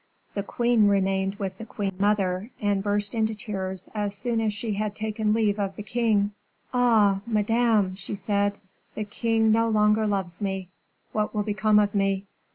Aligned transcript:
The 0.33 0.41
queen 0.41 0.87
remained 0.87 1.35
with 1.35 1.59
the 1.59 1.63
queen 1.67 1.93
mother, 1.99 2.49
and 2.59 2.81
burst 2.81 3.13
into 3.13 3.35
tears 3.35 3.87
as 3.93 4.15
soon 4.17 4.41
as 4.41 4.51
she 4.51 4.73
had 4.73 4.95
taken 4.95 5.31
leave 5.31 5.59
of 5.59 5.75
the 5.75 5.83
king. 5.83 6.31
"Ah, 6.73 7.21
madame!" 7.27 7.93
she 7.95 8.15
said, 8.15 8.53
"the 8.95 9.03
king 9.05 9.51
no 9.51 9.69
longer 9.69 10.07
loves 10.07 10.41
me! 10.41 10.69
What 11.11 11.35
will 11.35 11.43
become 11.43 11.77
of 11.77 11.93
me?" 11.93 12.25